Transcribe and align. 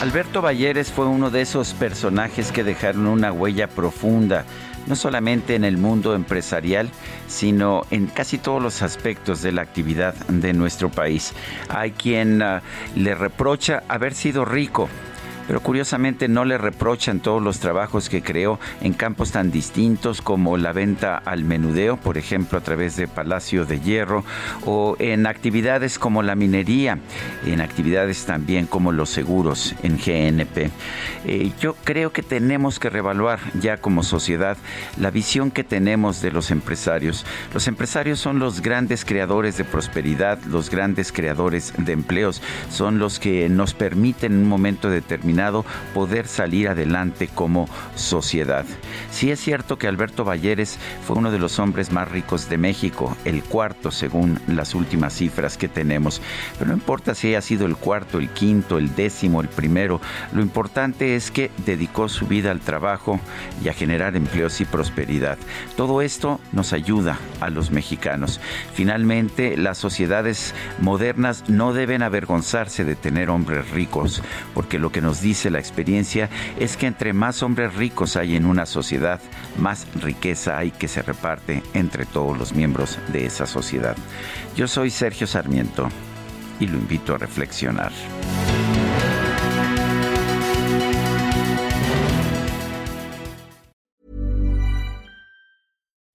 Alberto 0.00 0.40
Balleres 0.40 0.92
fue 0.92 1.06
uno 1.06 1.28
de 1.28 1.40
esos 1.40 1.74
personajes 1.74 2.52
que 2.52 2.62
dejaron 2.62 3.08
una 3.08 3.32
huella 3.32 3.66
profunda, 3.66 4.44
no 4.86 4.94
solamente 4.94 5.56
en 5.56 5.64
el 5.64 5.76
mundo 5.76 6.14
empresarial, 6.14 6.88
sino 7.26 7.82
en 7.90 8.06
casi 8.06 8.38
todos 8.38 8.62
los 8.62 8.82
aspectos 8.82 9.42
de 9.42 9.50
la 9.50 9.62
actividad 9.62 10.14
de 10.28 10.52
nuestro 10.52 10.88
país. 10.88 11.32
Hay 11.68 11.90
quien 11.90 12.40
uh, 12.40 12.60
le 12.94 13.16
reprocha 13.16 13.82
haber 13.88 14.14
sido 14.14 14.44
rico, 14.44 14.88
pero 15.48 15.60
curiosamente 15.60 16.28
no 16.28 16.44
le 16.44 16.58
reprochan 16.58 17.20
todos 17.20 17.42
los 17.42 17.58
trabajos 17.58 18.10
que 18.10 18.22
creó 18.22 18.60
en 18.82 18.92
campos 18.92 19.32
tan 19.32 19.50
distintos 19.50 20.20
como 20.20 20.58
la 20.58 20.72
venta 20.72 21.16
al 21.16 21.42
menudeo, 21.42 21.96
por 21.96 22.18
ejemplo, 22.18 22.58
a 22.58 22.60
través 22.60 22.96
de 22.96 23.08
Palacio 23.08 23.64
de 23.64 23.80
Hierro, 23.80 24.24
o 24.66 24.94
en 24.98 25.26
actividades 25.26 25.98
como 25.98 26.22
la 26.22 26.34
minería, 26.34 26.98
en 27.46 27.62
actividades 27.62 28.26
también 28.26 28.66
como 28.66 28.92
los 28.92 29.08
seguros 29.08 29.74
en 29.82 29.96
GNP. 29.96 30.70
Eh, 31.24 31.50
yo 31.60 31.74
creo 31.82 32.12
que 32.12 32.22
tenemos 32.22 32.78
que 32.78 32.90
revaluar 32.90 33.40
ya 33.58 33.78
como 33.78 34.02
sociedad 34.02 34.58
la 34.98 35.10
visión 35.10 35.50
que 35.50 35.64
tenemos 35.64 36.20
de 36.20 36.30
los 36.30 36.50
empresarios. 36.50 37.24
Los 37.54 37.68
empresarios 37.68 38.20
son 38.20 38.38
los 38.38 38.60
grandes 38.60 39.06
creadores 39.06 39.56
de 39.56 39.64
prosperidad, 39.64 40.38
los 40.44 40.68
grandes 40.68 41.10
creadores 41.10 41.72
de 41.78 41.92
empleos, 41.92 42.42
son 42.70 42.98
los 42.98 43.18
que 43.18 43.48
nos 43.48 43.72
permiten 43.72 44.32
en 44.32 44.38
un 44.40 44.48
momento 44.48 44.90
determinado 44.90 45.37
poder 45.94 46.26
salir 46.26 46.68
adelante 46.68 47.28
como 47.32 47.68
sociedad. 47.94 48.64
Sí 49.10 49.30
es 49.30 49.40
cierto 49.40 49.78
que 49.78 49.88
Alberto 49.88 50.24
Balleres 50.24 50.78
fue 51.06 51.16
uno 51.16 51.30
de 51.30 51.38
los 51.38 51.58
hombres 51.58 51.92
más 51.92 52.10
ricos 52.10 52.48
de 52.48 52.58
México, 52.58 53.16
el 53.24 53.42
cuarto 53.42 53.90
según 53.90 54.40
las 54.46 54.74
últimas 54.74 55.14
cifras 55.14 55.56
que 55.56 55.68
tenemos, 55.68 56.20
pero 56.58 56.68
no 56.68 56.74
importa 56.74 57.14
si 57.14 57.28
haya 57.28 57.40
sido 57.40 57.66
el 57.66 57.76
cuarto, 57.76 58.18
el 58.18 58.28
quinto, 58.30 58.78
el 58.78 58.94
décimo, 58.94 59.40
el 59.40 59.48
primero, 59.48 60.00
lo 60.32 60.42
importante 60.42 61.16
es 61.16 61.30
que 61.30 61.50
dedicó 61.64 62.08
su 62.08 62.26
vida 62.26 62.50
al 62.50 62.60
trabajo 62.60 63.20
y 63.62 63.68
a 63.68 63.72
generar 63.72 64.16
empleos 64.16 64.60
y 64.60 64.64
prosperidad. 64.64 65.38
Todo 65.76 66.02
esto 66.02 66.40
nos 66.52 66.72
ayuda 66.72 67.18
a 67.40 67.50
los 67.50 67.70
mexicanos. 67.70 68.40
Finalmente, 68.74 69.56
las 69.56 69.78
sociedades 69.78 70.54
modernas 70.80 71.44
no 71.48 71.72
deben 71.72 72.02
avergonzarse 72.02 72.84
de 72.84 72.96
tener 72.96 73.30
hombres 73.30 73.70
ricos, 73.70 74.22
porque 74.54 74.78
lo 74.78 74.90
que 74.90 75.00
nos 75.00 75.20
dice 75.28 75.50
la 75.50 75.58
experiencia 75.58 76.30
es 76.58 76.78
que 76.78 76.86
entre 76.86 77.12
más 77.12 77.42
hombres 77.42 77.74
ricos 77.74 78.16
hay 78.16 78.34
en 78.34 78.46
una 78.46 78.64
sociedad, 78.64 79.20
más 79.58 79.86
riqueza 80.00 80.56
hay 80.56 80.70
que 80.70 80.88
se 80.88 81.02
reparte 81.02 81.62
entre 81.74 82.06
todos 82.06 82.38
los 82.38 82.54
miembros 82.54 82.98
de 83.12 83.26
esa 83.26 83.44
sociedad. 83.44 83.94
Yo 84.56 84.66
soy 84.66 84.90
Sergio 84.90 85.26
Sarmiento 85.26 85.90
y 86.58 86.66
lo 86.66 86.78
invito 86.78 87.14
a 87.14 87.18
reflexionar. 87.18 87.92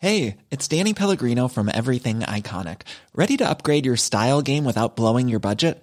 Hey, 0.00 0.36
it's 0.50 0.68
Danny 0.68 0.92
Pellegrino 0.92 1.48
from 1.48 1.70
Everything 1.72 2.20
Iconic. 2.20 2.82
Ready 3.14 3.38
to 3.38 3.48
upgrade 3.48 3.86
your 3.86 3.96
style 3.96 4.42
game 4.42 4.64
without 4.64 4.96
blowing 4.96 5.28
your 5.28 5.40
budget? 5.40 5.82